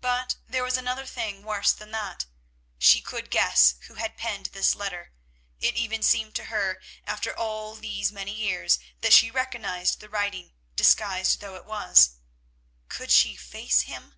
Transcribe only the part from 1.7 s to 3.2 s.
than that. She